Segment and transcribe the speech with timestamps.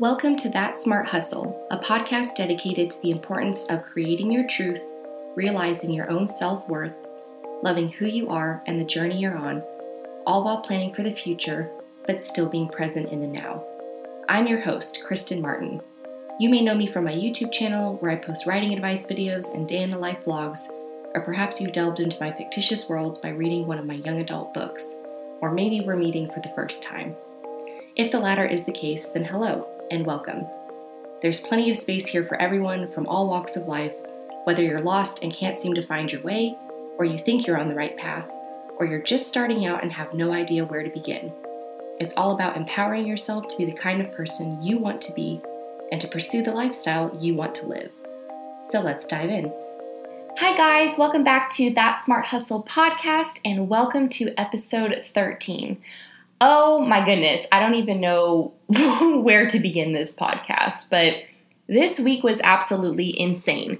[0.00, 4.80] Welcome to That Smart Hustle, a podcast dedicated to the importance of creating your truth,
[5.34, 6.94] realizing your own self worth,
[7.64, 9.60] loving who you are and the journey you're on,
[10.24, 11.68] all while planning for the future,
[12.06, 13.64] but still being present in the now.
[14.28, 15.80] I'm your host, Kristen Martin.
[16.38, 19.68] You may know me from my YouTube channel where I post writing advice videos and
[19.68, 20.60] day in the life vlogs,
[21.12, 24.54] or perhaps you've delved into my fictitious worlds by reading one of my young adult
[24.54, 24.94] books,
[25.40, 27.16] or maybe we're meeting for the first time.
[27.96, 30.46] If the latter is the case, then hello and welcome.
[31.22, 33.94] There's plenty of space here for everyone from all walks of life,
[34.44, 36.56] whether you're lost and can't seem to find your way,
[36.98, 38.28] or you think you're on the right path,
[38.76, 41.32] or you're just starting out and have no idea where to begin.
[41.98, 45.40] It's all about empowering yourself to be the kind of person you want to be
[45.90, 47.90] and to pursue the lifestyle you want to live.
[48.68, 49.52] So let's dive in.
[50.38, 55.82] Hi, guys, welcome back to That Smart Hustle podcast, and welcome to episode 13.
[56.40, 58.54] Oh my goodness, I don't even know
[59.22, 61.14] where to begin this podcast, but
[61.66, 63.78] this week was absolutely insane.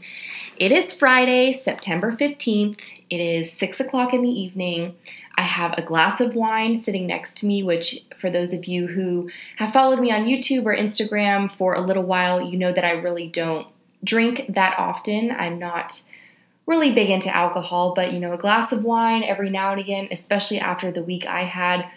[0.56, 2.80] It is Friday, September 15th.
[3.10, 4.97] It is 6 o'clock in the evening.
[5.36, 8.88] I have a glass of wine sitting next to me, which, for those of you
[8.88, 12.84] who have followed me on YouTube or Instagram for a little while, you know that
[12.84, 13.69] I really don't
[14.02, 15.30] drink that often.
[15.30, 16.02] I'm not
[16.66, 20.08] really big into alcohol, but you know, a glass of wine every now and again,
[20.10, 21.88] especially after the week I had,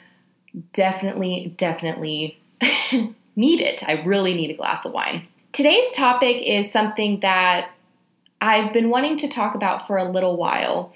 [0.74, 2.40] definitely, definitely
[3.36, 3.88] need it.
[3.88, 5.28] I really need a glass of wine.
[5.52, 7.72] Today's topic is something that
[8.40, 10.94] I've been wanting to talk about for a little while,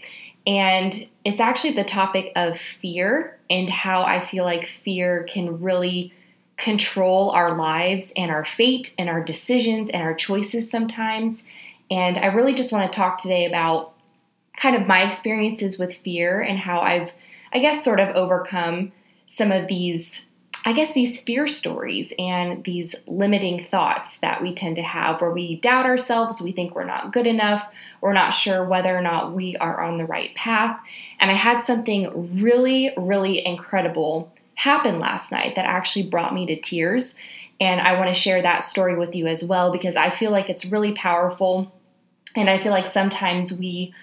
[0.47, 6.13] and it's actually the topic of fear and how I feel like fear can really
[6.57, 11.43] control our lives and our fate and our decisions and our choices sometimes.
[11.91, 13.93] And I really just want to talk today about
[14.55, 17.11] kind of my experiences with fear and how I've,
[17.53, 18.91] I guess, sort of overcome
[19.35, 20.25] some of these,
[20.63, 25.31] I guess, these fear stories and these limiting thoughts that we tend to have where
[25.31, 27.69] we doubt ourselves, we think we're not good enough,
[27.99, 30.79] we're not sure whether or not we are on the right path.
[31.19, 36.55] And I had something really, really incredible happen last night that actually brought me to
[36.55, 37.15] tears.
[37.59, 40.49] And I want to share that story with you as well because I feel like
[40.49, 41.73] it's really powerful.
[42.37, 43.93] And I feel like sometimes we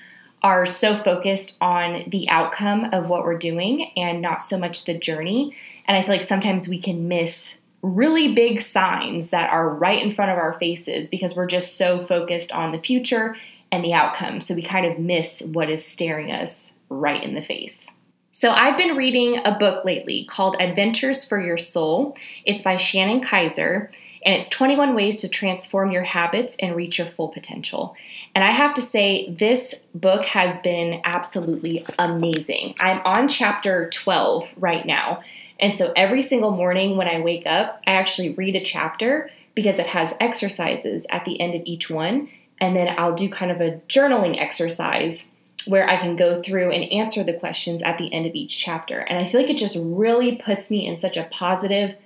[0.43, 4.99] are so focused on the outcome of what we're doing and not so much the
[4.99, 5.57] journey.
[5.87, 10.11] And I feel like sometimes we can miss really big signs that are right in
[10.11, 13.37] front of our faces because we're just so focused on the future
[13.71, 14.41] and the outcome.
[14.41, 17.91] So we kind of miss what is staring us right in the face.
[18.33, 22.17] So I've been reading a book lately called Adventures for Your Soul.
[22.45, 23.91] It's by Shannon Kaiser
[24.25, 27.97] and it's 21 ways to transform your habits and reach your full potential.
[28.35, 32.75] And I have to say, this book has been absolutely amazing.
[32.79, 35.23] I'm on chapter 12 right now.
[35.59, 39.79] And so every single morning when I wake up, I actually read a chapter because
[39.79, 42.29] it has exercises at the end of each one.
[42.59, 45.29] And then I'll do kind of a journaling exercise
[45.67, 48.99] where I can go through and answer the questions at the end of each chapter.
[48.99, 51.97] And I feel like it just really puts me in such a positive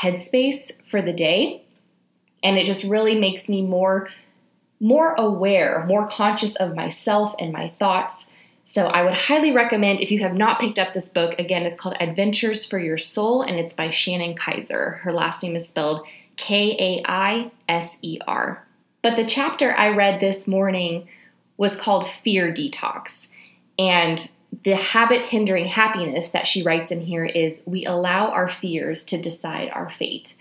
[0.00, 1.63] headspace for the day
[2.44, 4.08] and it just really makes me more
[4.80, 8.26] more aware, more conscious of myself and my thoughts.
[8.66, 11.78] So I would highly recommend if you have not picked up this book, again, it's
[11.78, 15.00] called Adventures for Your Soul and it's by Shannon Kaiser.
[15.02, 16.04] Her last name is spelled
[16.36, 18.66] K A I S E R.
[19.00, 21.08] But the chapter I read this morning
[21.56, 23.28] was called Fear Detox.
[23.78, 24.28] And
[24.64, 29.20] the habit hindering happiness that she writes in here is we allow our fears to
[29.20, 30.34] decide our fate.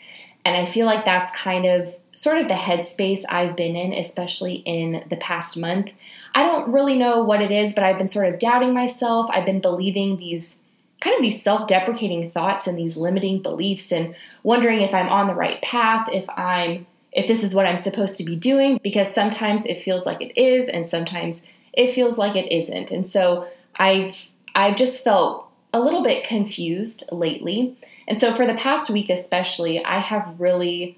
[0.45, 4.55] And I feel like that's kind of sort of the headspace I've been in, especially
[4.55, 5.89] in the past month.
[6.35, 9.27] I don't really know what it is, but I've been sort of doubting myself.
[9.29, 10.57] I've been believing these
[11.01, 15.27] kind of these self deprecating thoughts and these limiting beliefs and wondering if I'm on
[15.27, 19.13] the right path, if I'm if this is what I'm supposed to be doing because
[19.13, 21.43] sometimes it feels like it is and sometimes
[21.73, 22.91] it feels like it isn't.
[22.91, 27.75] And so I've I've just felt a little bit confused lately.
[28.07, 30.97] And so for the past week, especially, I have really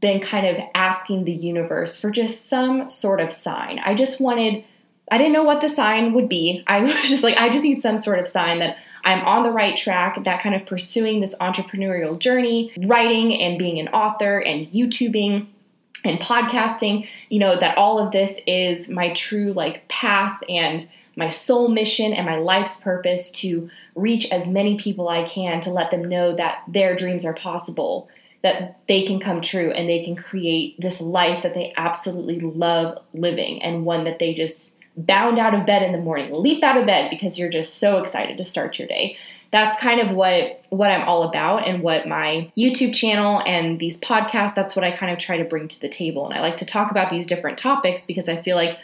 [0.00, 3.80] been kind of asking the universe for just some sort of sign.
[3.80, 4.64] I just wanted,
[5.10, 6.62] I didn't know what the sign would be.
[6.66, 9.50] I was just like, I just need some sort of sign that I'm on the
[9.50, 14.66] right track, that kind of pursuing this entrepreneurial journey, writing and being an author and
[14.68, 15.46] YouTubing
[16.04, 21.28] and podcasting, you know, that all of this is my true like path and my
[21.28, 25.90] soul mission and my life's purpose to reach as many people I can to let
[25.90, 28.08] them know that their dreams are possible,
[28.42, 32.98] that they can come true and they can create this life that they absolutely love
[33.12, 36.76] living and one that they just bound out of bed in the morning, leap out
[36.76, 39.16] of bed because you're just so excited to start your day.
[39.50, 43.98] That's kind of what what I'm all about and what my YouTube channel and these
[43.98, 46.26] podcasts that's what I kind of try to bring to the table.
[46.26, 48.78] And I like to talk about these different topics because I feel like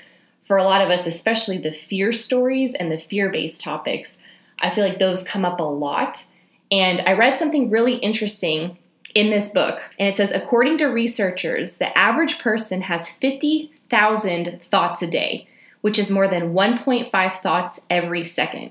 [0.45, 4.19] for a lot of us, especially the fear stories and the fear-based topics,
[4.61, 6.27] I feel like those come up a lot.
[6.71, 8.79] And I read something really interesting
[9.15, 15.03] in this book, and it says according to researchers, the average person has 50,000 thoughts
[15.03, 15.47] a day
[15.85, 18.71] which is more than 1.5 thoughts every second.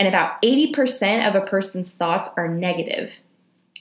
[0.00, 3.18] And about 80% of a person's thoughts are negative.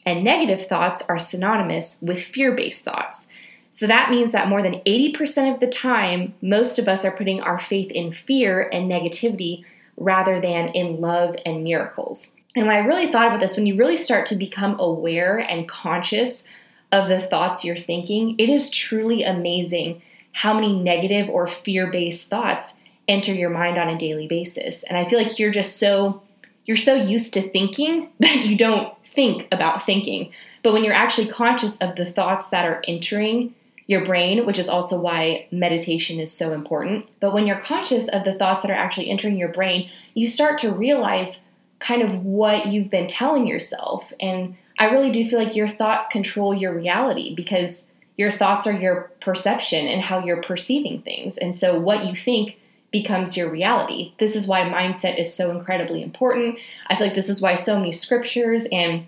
[0.06, 3.30] And negative thoughts are synonymous with fear based thoughts.
[3.78, 7.42] So that means that more than 80% of the time, most of us are putting
[7.42, 9.66] our faith in fear and negativity
[9.96, 12.34] rather than in love and miracles.
[12.56, 15.70] And when I really thought about this, when you really start to become aware and
[15.70, 16.44] conscious
[16.92, 20.02] of the thoughts you're thinking, it is truly amazing
[20.32, 22.78] how many negative or fear based thoughts
[23.08, 24.82] enter your mind on a daily basis.
[24.86, 26.24] And I feel like you're just so
[26.66, 30.32] you're so used to thinking that you don't think about thinking.
[30.64, 33.54] But when you're actually conscious of the thoughts that are entering
[33.88, 38.26] your brain, which is also why meditation is so important, but when you're conscious of
[38.26, 41.42] the thoughts that are actually entering your brain, you start to realize
[41.80, 44.12] kind of what you've been telling yourself.
[44.20, 47.86] And I really do feel like your thoughts control your reality because
[48.18, 51.38] your thoughts are your perception and how you're perceiving things.
[51.38, 52.60] And so what you think
[52.92, 54.14] becomes your reality.
[54.18, 56.58] This is why mindset is so incredibly important.
[56.88, 59.06] I feel like this is why so many scriptures and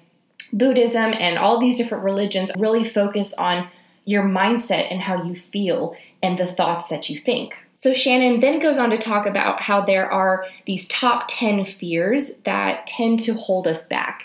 [0.53, 3.67] Buddhism and all these different religions really focus on
[4.09, 7.55] your mindset and how you feel and the thoughts that you think.
[7.75, 12.37] So, Shannon then goes on to talk about how there are these top 10 fears
[12.43, 14.23] that tend to hold us back.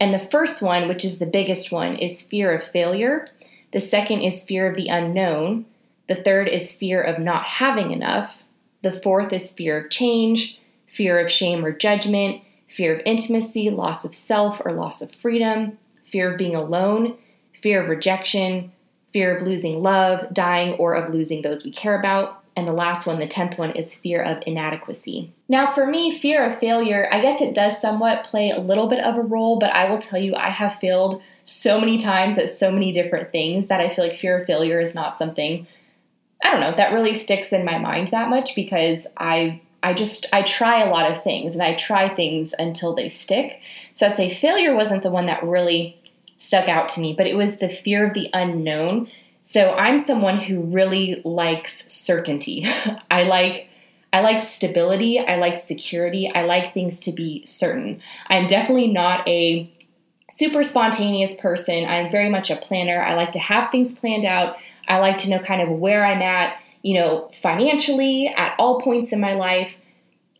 [0.00, 3.28] And the first one, which is the biggest one, is fear of failure.
[3.74, 5.66] The second is fear of the unknown.
[6.08, 8.42] The third is fear of not having enough.
[8.82, 12.40] The fourth is fear of change, fear of shame or judgment,
[12.74, 17.18] fear of intimacy, loss of self or loss of freedom, fear of being alone,
[17.60, 18.72] fear of rejection,
[19.12, 22.42] fear of losing love, dying, or of losing those we care about.
[22.56, 25.32] And the last one, the 10th one, is fear of inadequacy.
[25.48, 29.04] Now, for me, fear of failure, I guess it does somewhat play a little bit
[29.04, 32.48] of a role, but I will tell you, I have failed so many times at
[32.48, 35.66] so many different things that I feel like fear of failure is not something
[36.44, 40.26] I don't know that really sticks in my mind that much because I I just
[40.32, 43.60] I try a lot of things and I try things until they stick.
[43.92, 45.98] So I'd say failure wasn't the one that really
[46.36, 49.08] stuck out to me, but it was the fear of the unknown.
[49.42, 52.66] So I'm someone who really likes certainty.
[53.10, 53.68] I like
[54.12, 58.00] I like stability, I like security, I like things to be certain.
[58.28, 59.70] I'm definitely not a
[60.30, 61.84] super spontaneous person.
[61.84, 63.02] I'm very much a planner.
[63.02, 64.56] I like to have things planned out.
[64.88, 69.12] I like to know kind of where I'm at, you know, financially at all points
[69.12, 69.76] in my life.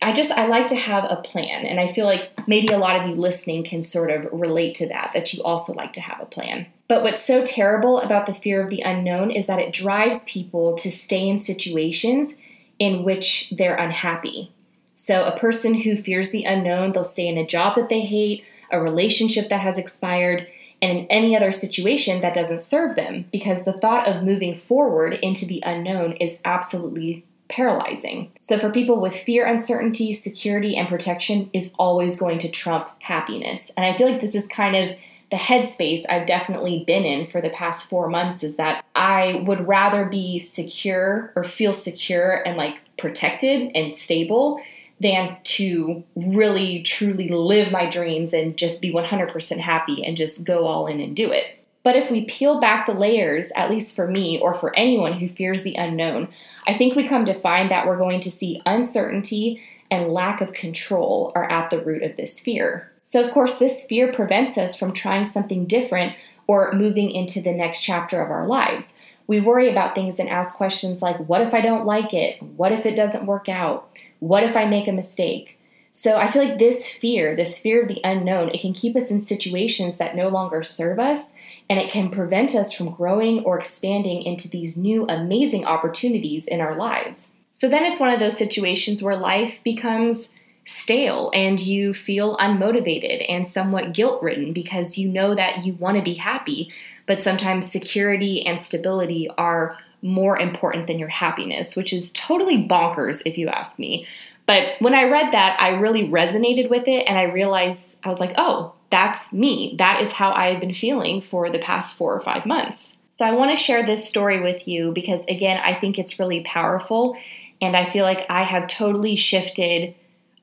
[0.07, 2.95] I just I like to have a plan and I feel like maybe a lot
[2.95, 6.21] of you listening can sort of relate to that that you also like to have
[6.21, 6.67] a plan.
[6.87, 10.77] But what's so terrible about the fear of the unknown is that it drives people
[10.79, 12.37] to stay in situations
[12.79, 14.53] in which they're unhappy.
[14.95, 18.45] So a person who fears the unknown, they'll stay in a job that they hate,
[18.71, 20.47] a relationship that has expired,
[20.81, 25.15] and in any other situation that doesn't serve them because the thought of moving forward
[25.15, 28.31] into the unknown is absolutely paralyzing.
[28.41, 33.71] So, for people with fear, uncertainty, security, and protection is always going to trump happiness.
[33.77, 34.97] And I feel like this is kind of
[35.31, 39.67] the headspace I've definitely been in for the past four months is that I would
[39.67, 44.61] rather be secure or feel secure and like protected and stable
[45.01, 50.67] than to really truly live my dreams and just be 100% happy and just go
[50.67, 51.66] all in and do it.
[51.87, 55.29] But if we peel back the layers, at least for me or for anyone who
[55.29, 56.27] fears the unknown,
[56.67, 60.53] I think we come to find that we're going to see uncertainty and lack of
[60.53, 62.91] control are at the root of this fear.
[63.05, 66.17] So, of course, this fear prevents us from trying something different
[66.49, 68.97] or moving into the next chapter of our lives.
[69.29, 72.43] We worry about things and ask questions like, What if I don't like it?
[72.43, 73.89] What if it doesn't work out?
[74.19, 75.57] What if I make a mistake?
[75.93, 79.13] So I feel like this fear, this fear of the unknown, it can keep us
[79.13, 81.33] in situations that no longer serve us
[81.69, 86.61] and it can prevent us from growing or expanding into these new amazing opportunities in
[86.61, 87.31] our lives.
[87.53, 90.31] So then it's one of those situations where life becomes
[90.67, 95.97] stale and you feel unmotivated and somewhat guilt ridden because you know that you want
[95.97, 96.73] to be happy,
[97.07, 103.23] but sometimes security and stability are more important than your happiness, which is totally bonkers
[103.25, 104.07] if you ask me.
[104.45, 108.21] But when I read that, I really resonated with it and I realized I was
[108.21, 109.75] like, oh, that's me.
[109.79, 112.97] That is how I have been feeling for the past four or five months.
[113.13, 116.43] So I want to share this story with you because, again, I think it's really
[116.43, 117.17] powerful
[117.61, 119.95] And I feel like I have totally shifted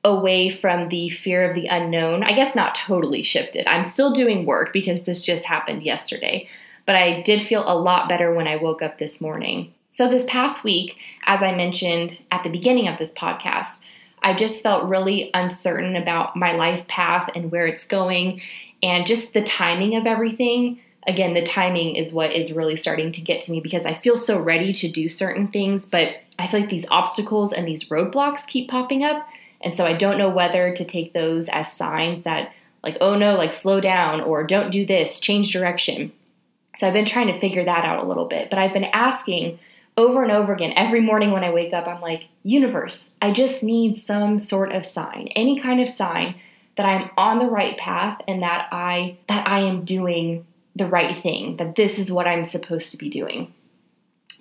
[0.02, 2.22] away from the fear of the unknown.
[2.22, 3.66] I guess not totally shifted.
[3.66, 6.48] I'm still doing work because this just happened yesterday,
[6.86, 9.72] but I did feel a lot better when I woke up this morning.
[9.90, 13.83] So, this past week, as I mentioned at the beginning of this podcast,
[14.24, 18.40] I just felt really uncertain about my life path and where it's going
[18.82, 20.80] and just the timing of everything.
[21.06, 24.16] Again, the timing is what is really starting to get to me because I feel
[24.16, 28.46] so ready to do certain things, but I feel like these obstacles and these roadblocks
[28.46, 29.28] keep popping up.
[29.60, 33.34] And so I don't know whether to take those as signs that, like, oh no,
[33.34, 36.12] like slow down or don't do this, change direction.
[36.76, 38.48] So I've been trying to figure that out a little bit.
[38.48, 39.58] But I've been asking
[39.96, 43.62] over and over again every morning when I wake up, I'm like, universe, I just
[43.62, 46.36] need some sort of sign, any kind of sign
[46.76, 51.22] that I'm on the right path and that I that I am doing the right
[51.22, 53.52] thing, that this is what I'm supposed to be doing.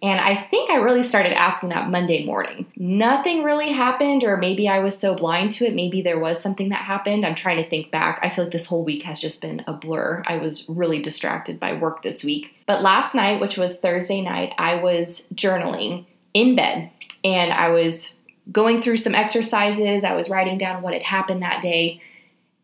[0.03, 2.65] And I think I really started asking that Monday morning.
[2.75, 5.73] Nothing really happened, or maybe I was so blind to it.
[5.73, 7.25] Maybe there was something that happened.
[7.25, 8.19] I'm trying to think back.
[8.21, 10.21] I feel like this whole week has just been a blur.
[10.27, 12.53] I was really distracted by work this week.
[12.65, 16.91] But last night, which was Thursday night, I was journaling in bed
[17.23, 18.15] and I was
[18.51, 20.03] going through some exercises.
[20.03, 22.01] I was writing down what had happened that day.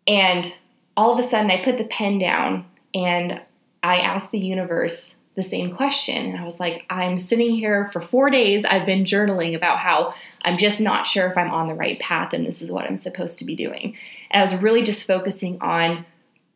[0.05, 0.53] And
[0.97, 3.39] all of a sudden, I put the pen down and
[3.81, 6.25] I asked the universe, the same question.
[6.25, 8.65] And I was like, I'm sitting here for four days.
[8.65, 12.33] I've been journaling about how I'm just not sure if I'm on the right path
[12.33, 13.95] and this is what I'm supposed to be doing.
[14.29, 16.05] And I was really just focusing on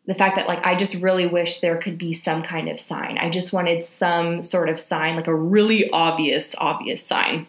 [0.06, 3.18] the fact that, like, I just really wish there could be some kind of sign.
[3.18, 7.48] I just wanted some sort of sign, like a really obvious, obvious sign.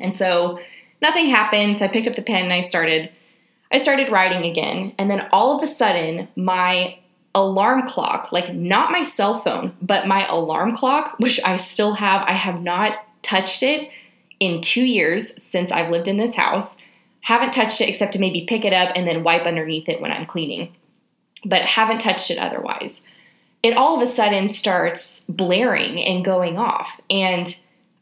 [0.00, 0.58] And so
[1.00, 1.76] nothing happened.
[1.76, 3.10] So I picked up the pen and I started.
[3.70, 6.98] I started writing again, and then all of a sudden, my
[7.34, 12.22] alarm clock, like not my cell phone, but my alarm clock, which I still have.
[12.26, 13.90] I have not touched it
[14.40, 16.76] in two years since I've lived in this house.
[17.20, 20.10] Haven't touched it except to maybe pick it up and then wipe underneath it when
[20.10, 20.74] I'm cleaning,
[21.44, 23.02] but haven't touched it otherwise.
[23.62, 27.00] It all of a sudden starts blaring and going off.
[27.10, 27.56] And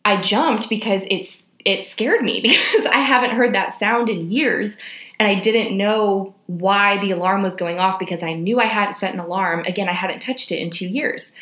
[0.05, 4.79] I jumped because it's it scared me because I haven't heard that sound in years
[5.19, 8.95] and I didn't know why the alarm was going off because I knew I hadn't
[8.95, 9.65] set an alarm.
[9.67, 11.35] Again, I hadn't touched it in two years.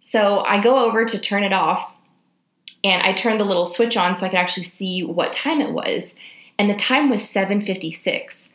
[0.00, 1.94] So I go over to turn it off
[2.84, 5.72] and I turned the little switch on so I could actually see what time it
[5.72, 6.14] was.
[6.58, 8.50] And the time was 7:56.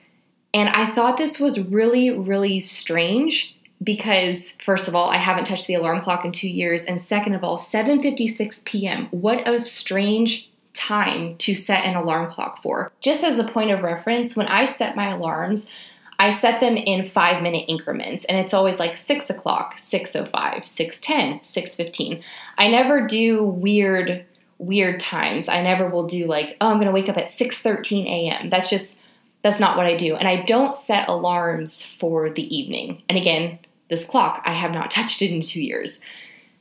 [0.54, 5.68] And I thought this was really really strange because first of all, I haven't touched
[5.68, 9.08] the alarm clock in 2 years and second of all, 7:56 p.m.
[9.12, 12.92] What a strange time to set an alarm clock for.
[13.02, 15.68] Just as a point of reference, when I set my alarms,
[16.20, 21.42] I set them in five minute increments, and it's always like six o'clock, 6.05, 6.10,
[21.42, 22.24] 6.15.
[22.58, 24.26] I never do weird,
[24.58, 25.48] weird times.
[25.48, 28.50] I never will do like, oh, I'm gonna wake up at 6.13 a.m.
[28.50, 28.98] That's just,
[29.42, 30.16] that's not what I do.
[30.16, 33.04] And I don't set alarms for the evening.
[33.10, 36.02] And again, this clock, I have not touched it in two years.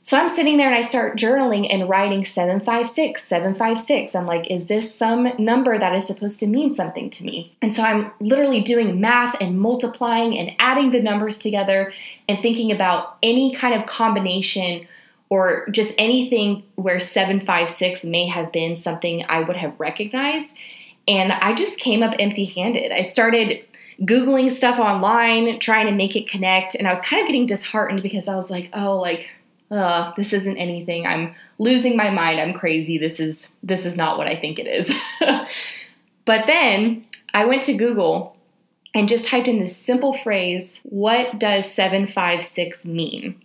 [0.04, 4.16] So I'm sitting there and I start journaling and writing 756, 756.
[4.16, 7.56] I'm like, is this some number that is supposed to mean something to me?
[7.62, 11.92] And so I'm literally doing math and multiplying and adding the numbers together
[12.28, 14.88] and thinking about any kind of combination
[15.30, 20.59] or just anything where 756 may have been something I would have recognized.
[21.06, 22.90] And I just came up empty handed.
[22.90, 23.64] I started
[24.00, 26.75] Googling stuff online, trying to make it connect.
[26.75, 29.30] And I was kind of getting disheartened because I was like, oh, like,
[29.73, 31.07] uh, this isn't anything.
[31.07, 32.38] I'm losing my mind.
[32.38, 32.99] I'm crazy.
[32.99, 34.95] This is this is not what I think it is.
[36.25, 38.37] but then I went to Google
[38.95, 43.41] and just typed in this simple phrase, what does 756 mean?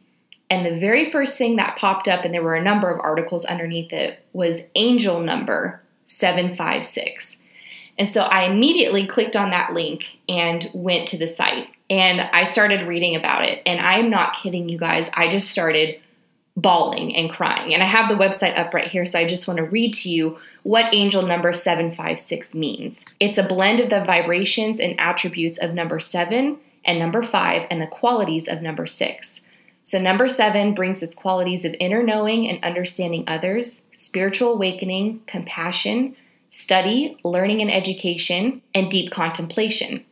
[0.50, 3.46] And the very first thing that popped up, and there were a number of articles
[3.46, 7.38] underneath it, was angel number 756.
[7.98, 11.70] And so I immediately clicked on that link and went to the site.
[11.90, 13.62] And I started reading about it.
[13.66, 16.00] And I'm not kidding you guys, I just started
[16.58, 17.74] bawling and crying.
[17.74, 20.10] And I have the website up right here, so I just want to read to
[20.10, 23.06] you what angel number 756 means.
[23.20, 27.82] It's a blend of the vibrations and attributes of number 7 and number 5 and
[27.82, 29.42] the qualities of number 6.
[29.84, 36.16] So, number 7 brings its qualities of inner knowing and understanding others, spiritual awakening, compassion,
[36.50, 40.04] study, learning and education, and deep contemplation.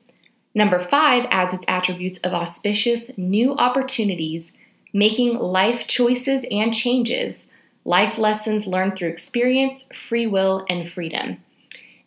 [0.53, 4.53] Number 5 adds its attributes of auspicious new opportunities
[4.95, 7.47] making life choices and changes,
[7.83, 11.35] life lessons learned through experience, free will, and freedom.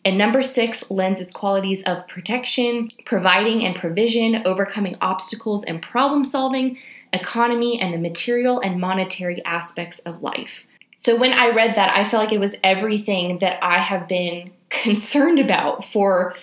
[0.03, 6.25] And number six lends its qualities of protection, providing and provision, overcoming obstacles and problem
[6.25, 6.79] solving,
[7.13, 10.65] economy, and the material and monetary aspects of life.
[10.97, 14.49] So when I read that, I felt like it was everything that I have been
[14.71, 16.33] concerned about for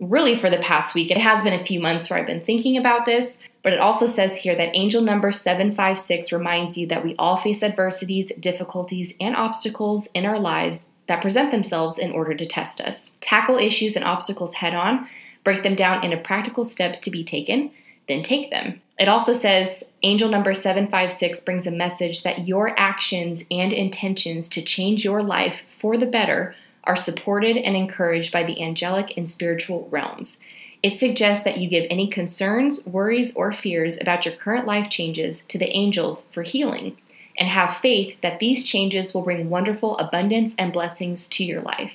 [0.00, 1.10] really for the past week.
[1.10, 4.06] It has been a few months where I've been thinking about this, but it also
[4.06, 9.36] says here that angel number 756 reminds you that we all face adversities, difficulties, and
[9.36, 13.12] obstacles in our lives that present themselves in order to test us.
[13.20, 15.06] Tackle issues and obstacles head on,
[15.44, 17.70] break them down into practical steps to be taken,
[18.08, 18.80] then take them.
[18.98, 24.62] It also says angel number 756 brings a message that your actions and intentions to
[24.62, 26.54] change your life for the better
[26.84, 30.38] are supported and encouraged by the angelic and spiritual realms.
[30.82, 35.44] It suggests that you give any concerns, worries, or fears about your current life changes
[35.46, 36.96] to the angels for healing
[37.38, 41.94] and have faith that these changes will bring wonderful abundance and blessings to your life.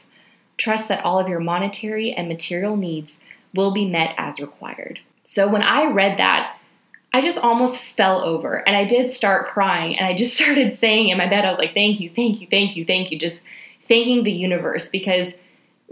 [0.57, 3.19] Trust that all of your monetary and material needs
[3.53, 4.99] will be met as required.
[5.23, 6.57] So when I read that,
[7.13, 11.09] I just almost fell over and I did start crying and I just started saying
[11.09, 13.43] in my bed, I was like, thank you, thank you, thank you, thank you, just
[13.87, 15.37] thanking the universe because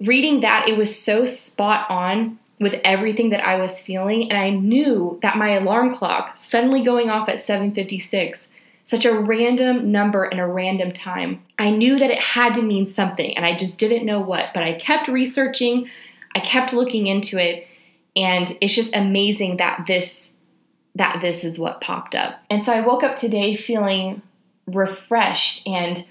[0.02, 4.32] reading that, it was so spot on with everything that I was feeling.
[4.32, 8.50] And I knew that my alarm clock suddenly going off at 756
[8.86, 11.44] such a random number and a random time.
[11.58, 14.64] I knew that it had to mean something and I just didn't know what, but
[14.64, 15.90] I kept researching,
[16.36, 17.68] I kept looking into it,
[18.16, 20.30] and it's just amazing that this
[20.98, 22.40] that this is what popped up.
[22.50, 24.22] And so I woke up today feeling
[24.68, 26.08] refreshed and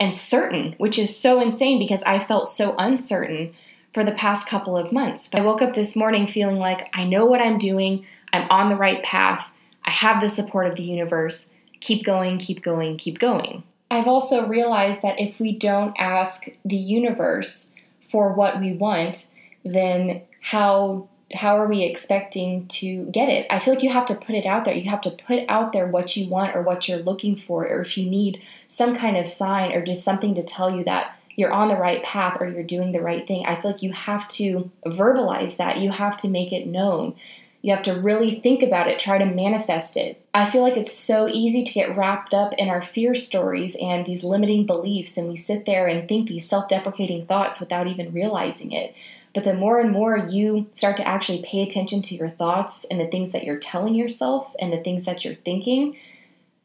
[0.00, 3.54] and certain, which is so insane because I felt so uncertain
[3.94, 5.28] for the past couple of months.
[5.30, 8.68] But I woke up this morning feeling like I know what I'm doing, I'm on
[8.68, 9.52] the right path,
[9.84, 11.48] I have the support of the universe.
[11.80, 13.62] Keep going, keep going, keep going.
[13.90, 17.70] I've also realized that if we don't ask the universe
[18.10, 19.28] for what we want,
[19.64, 23.46] then how how are we expecting to get it?
[23.50, 24.74] I feel like you have to put it out there.
[24.74, 27.82] You have to put out there what you want or what you're looking for, or
[27.82, 31.52] if you need some kind of sign or just something to tell you that you're
[31.52, 33.44] on the right path or you're doing the right thing.
[33.46, 35.78] I feel like you have to verbalize that.
[35.78, 37.14] You have to make it known.
[37.62, 40.20] You have to really think about it, try to manifest it.
[40.34, 44.04] I feel like it's so easy to get wrapped up in our fear stories and
[44.04, 48.12] these limiting beliefs, and we sit there and think these self deprecating thoughts without even
[48.12, 48.94] realizing it.
[49.32, 53.00] But the more and more you start to actually pay attention to your thoughts and
[53.00, 55.96] the things that you're telling yourself and the things that you're thinking,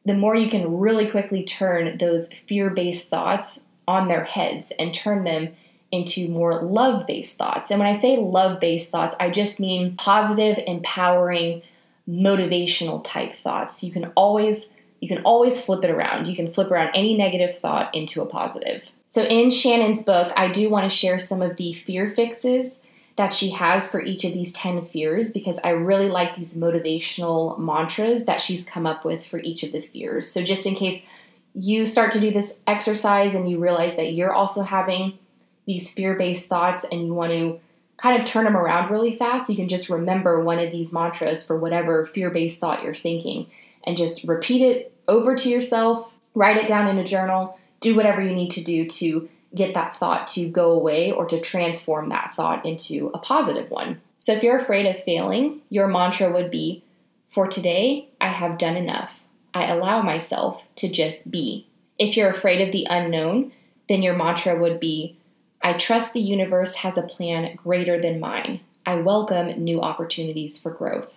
[0.06, 4.94] the more you can really quickly turn those fear based thoughts on their heads and
[4.94, 5.50] turn them
[5.92, 7.72] into more love based thoughts.
[7.72, 11.64] And when I say love based thoughts, I just mean positive, empowering,
[12.08, 13.84] motivational type thoughts.
[13.84, 14.68] You can always
[15.00, 16.28] you can always flip it around.
[16.28, 18.90] You can flip around any negative thought into a positive.
[19.08, 22.82] So, in Shannon's book, I do want to share some of the fear fixes
[23.16, 27.58] that she has for each of these 10 fears because I really like these motivational
[27.58, 30.30] mantras that she's come up with for each of the fears.
[30.30, 31.06] So, just in case
[31.54, 35.18] you start to do this exercise and you realize that you're also having
[35.66, 37.60] these fear based thoughts and you want to
[37.98, 41.46] kind of turn them around really fast, you can just remember one of these mantras
[41.46, 43.48] for whatever fear based thought you're thinking
[43.84, 48.22] and just repeat it over to yourself, write it down in a journal do whatever
[48.22, 52.34] you need to do to get that thought to go away or to transform that
[52.36, 54.02] thought into a positive one.
[54.18, 56.84] So if you're afraid of failing, your mantra would be
[57.30, 59.22] For today, I have done enough.
[59.54, 61.68] I allow myself to just be.
[61.98, 63.52] If you're afraid of the unknown,
[63.88, 65.18] then your mantra would be
[65.62, 68.62] I trust the universe has a plan greater than mine.
[68.86, 71.12] I welcome new opportunities for growth.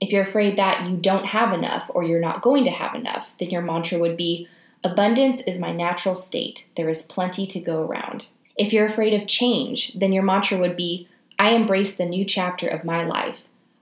[0.00, 3.28] If you're afraid that you don't have enough or you're not going to have enough,
[3.40, 4.48] then your mantra would be
[4.84, 6.68] Abundance is my natural state.
[6.76, 8.28] There is plenty to go around.
[8.56, 12.68] If you're afraid of change, then your mantra would be I embrace the new chapter
[12.68, 13.38] of my life.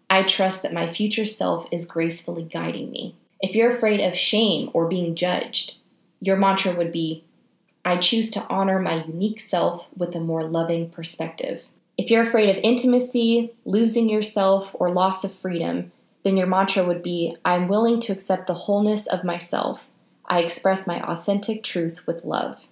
[0.09, 3.14] I trust that my future self is gracefully guiding me.
[3.40, 5.77] If you're afraid of shame or being judged,
[6.20, 7.25] your mantra would be
[7.85, 11.66] I choose to honor my unique self with a more loving perspective.
[11.96, 15.92] If you're afraid of intimacy, losing yourself, or loss of freedom,
[16.25, 19.87] then your mantra would be I'm willing to accept the wholeness of myself
[20.29, 22.66] I express my authentic truth with love.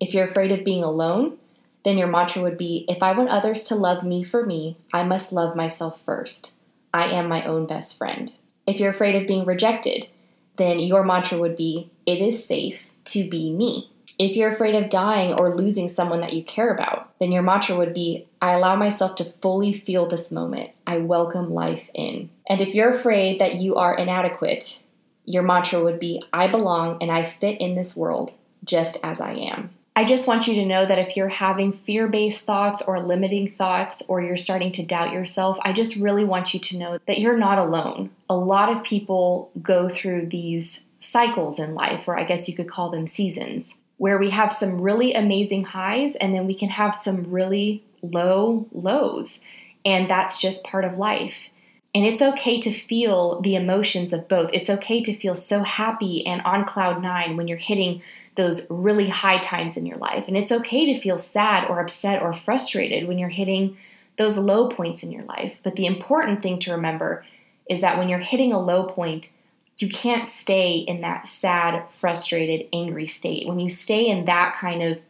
[0.00, 1.36] If you're afraid of being alone,
[1.84, 5.02] then your mantra would be If I want others to love me for me, I
[5.02, 6.54] must love myself first.
[6.94, 8.34] I am my own best friend.
[8.66, 10.08] If you're afraid of being rejected,
[10.56, 13.90] then your mantra would be It is safe to be me.
[14.18, 17.76] If you're afraid of dying or losing someone that you care about, then your mantra
[17.76, 20.70] would be I allow myself to fully feel this moment.
[20.86, 22.30] I welcome life in.
[22.46, 24.78] And if you're afraid that you are inadequate,
[25.24, 29.32] your mantra would be I belong and I fit in this world just as I
[29.32, 29.70] am.
[29.94, 33.50] I just want you to know that if you're having fear based thoughts or limiting
[33.50, 37.18] thoughts, or you're starting to doubt yourself, I just really want you to know that
[37.18, 38.10] you're not alone.
[38.30, 42.70] A lot of people go through these cycles in life, or I guess you could
[42.70, 46.94] call them seasons, where we have some really amazing highs and then we can have
[46.94, 49.40] some really low lows.
[49.84, 51.50] And that's just part of life.
[51.94, 54.50] And it's okay to feel the emotions of both.
[54.52, 58.02] It's okay to feel so happy and on cloud nine when you're hitting
[58.34, 60.24] those really high times in your life.
[60.26, 63.76] And it's okay to feel sad or upset or frustrated when you're hitting
[64.16, 65.60] those low points in your life.
[65.62, 67.26] But the important thing to remember
[67.68, 69.28] is that when you're hitting a low point,
[69.76, 73.46] you can't stay in that sad, frustrated, angry state.
[73.46, 75.00] When you stay in that kind of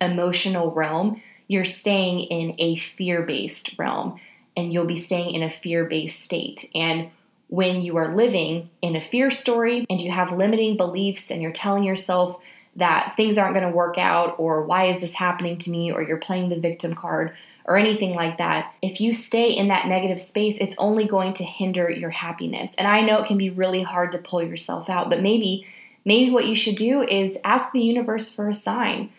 [0.00, 4.18] emotional realm, you're staying in a fear based realm
[4.56, 6.70] and you'll be staying in a fear based state.
[6.74, 7.10] And
[7.48, 11.52] when you are living in a fear story and you have limiting beliefs and you're
[11.52, 12.40] telling yourself
[12.76, 16.02] that things aren't going to work out or why is this happening to me or
[16.02, 17.32] you're playing the victim card
[17.64, 21.44] or anything like that, if you stay in that negative space, it's only going to
[21.44, 22.74] hinder your happiness.
[22.76, 25.66] And I know it can be really hard to pull yourself out, but maybe
[26.04, 29.10] maybe what you should do is ask the universe for a sign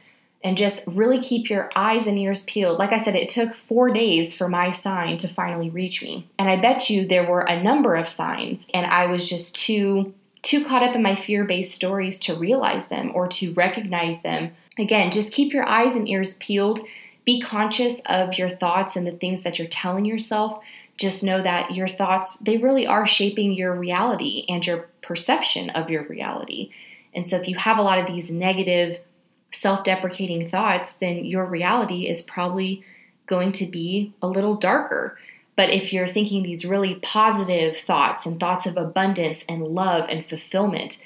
[0.44, 2.78] and just really keep your eyes and ears peeled.
[2.78, 6.28] Like I said, it took four days for my sign to finally reach me.
[6.38, 10.14] And I bet you there were a number of signs, and I was just too
[10.44, 14.52] too caught up in my fear-based stories to realize them or to recognize them.
[14.78, 16.82] Again, just keep your eyes and ears peeled.
[17.24, 20.62] Be conscious of your thoughts and the things that you're telling yourself.
[20.98, 25.90] Just know that your thoughts, they really are shaping your reality and your perception of
[25.90, 26.72] your reality.
[27.14, 29.00] And so if you have a lot of these negative
[29.54, 32.84] self deprecating thoughts, then your reality is probably
[33.28, 35.18] going to be a little darker.
[35.56, 40.26] But if you're thinking these really positive thoughts and thoughts of abundance and love and
[40.26, 40.98] fulfillment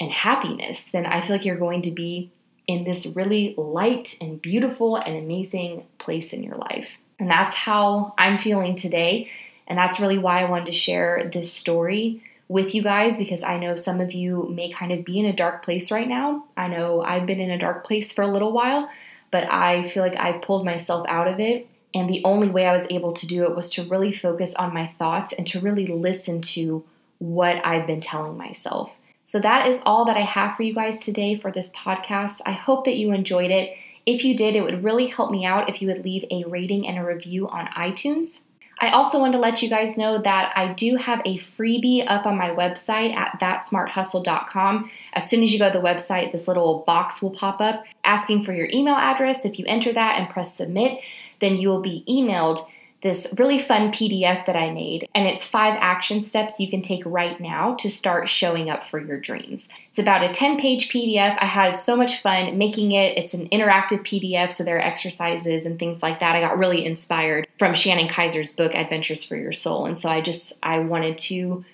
[0.00, 2.30] and happiness, then I feel like you're going to be
[2.66, 6.96] in this really light and beautiful and amazing place in your life.
[7.18, 9.30] And that's how I'm feeling today.
[9.68, 13.58] And that's really why I wanted to share this story with you guys because I
[13.58, 16.44] know some of you may kind of be in a dark place right now.
[16.56, 18.88] I know I've been in a dark place for a little while,
[19.30, 21.68] but I feel like I've pulled myself out of it.
[21.94, 24.74] And the only way I was able to do it was to really focus on
[24.74, 26.84] my thoughts and to really listen to
[27.18, 28.96] what I've been telling myself.
[29.24, 32.42] So that is all that I have for you guys today for this podcast.
[32.46, 33.74] I hope that you enjoyed it.
[34.04, 36.86] If you did, it would really help me out if you would leave a rating
[36.86, 38.42] and a review on iTunes.
[38.78, 42.26] I also want to let you guys know that I do have a freebie up
[42.26, 44.90] on my website at thatsmarthustle.com.
[45.14, 48.44] As soon as you go to the website, this little box will pop up asking
[48.44, 49.46] for your email address.
[49.46, 51.00] If you enter that and press submit,
[51.40, 52.66] then you will be emailed
[53.02, 57.02] this really fun PDF that I made, and it's five action steps you can take
[57.04, 59.68] right now to start showing up for your dreams.
[59.90, 61.36] It's about a 10 page PDF.
[61.40, 63.18] I had so much fun making it.
[63.18, 66.36] It's an interactive PDF, so there are exercises and things like that.
[66.36, 70.20] I got really inspired from Shannon Kaiser's book, Adventures for Your Soul, and so I
[70.20, 71.64] just I wanted to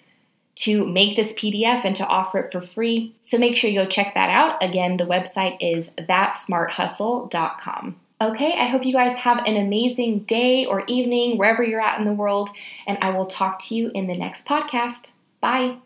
[0.55, 3.15] to make this PDF and to offer it for free.
[3.23, 4.63] So make sure you go check that out.
[4.63, 7.97] Again, the website is thatsmarthustle.com.
[8.23, 12.05] Okay, I hope you guys have an amazing day or evening wherever you're at in
[12.05, 12.51] the world,
[12.87, 15.11] and I will talk to you in the next podcast.
[15.41, 15.79] Bye.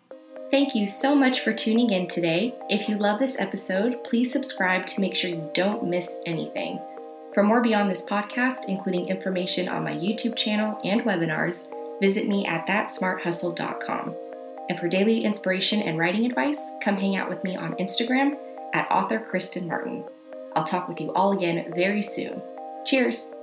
[0.50, 2.54] Thank you so much for tuning in today.
[2.68, 6.78] If you love this episode, please subscribe to make sure you don't miss anything.
[7.32, 11.68] For more beyond this podcast, including information on my YouTube channel and webinars,
[12.00, 14.14] visit me at thatsmarthustle.com.
[14.68, 18.36] And for daily inspiration and writing advice, come hang out with me on Instagram
[18.74, 20.04] at author Kristen Martin.
[20.56, 22.40] I'll talk with you all again very soon.
[22.86, 23.35] Cheers!